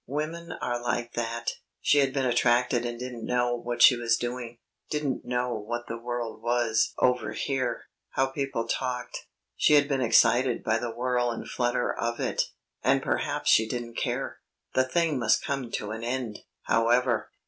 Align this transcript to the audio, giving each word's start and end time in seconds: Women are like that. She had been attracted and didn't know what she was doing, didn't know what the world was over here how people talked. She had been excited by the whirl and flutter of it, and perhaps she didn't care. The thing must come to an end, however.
Women 0.07 0.51
are 0.51 0.81
like 0.81 1.13
that. 1.13 1.57
She 1.79 1.99
had 1.99 2.11
been 2.11 2.25
attracted 2.25 2.87
and 2.87 2.97
didn't 2.97 3.23
know 3.23 3.53
what 3.55 3.83
she 3.83 3.95
was 3.95 4.17
doing, 4.17 4.57
didn't 4.89 5.25
know 5.25 5.53
what 5.53 5.85
the 5.87 5.99
world 5.99 6.41
was 6.41 6.95
over 6.97 7.33
here 7.33 7.83
how 8.13 8.25
people 8.25 8.67
talked. 8.67 9.27
She 9.57 9.73
had 9.75 9.87
been 9.87 10.01
excited 10.01 10.63
by 10.63 10.79
the 10.79 10.89
whirl 10.89 11.29
and 11.29 11.47
flutter 11.47 11.93
of 11.93 12.19
it, 12.19 12.41
and 12.83 13.03
perhaps 13.03 13.51
she 13.51 13.67
didn't 13.69 13.93
care. 13.95 14.39
The 14.73 14.85
thing 14.85 15.19
must 15.19 15.45
come 15.45 15.69
to 15.73 15.91
an 15.91 16.03
end, 16.03 16.39
however. 16.63 17.29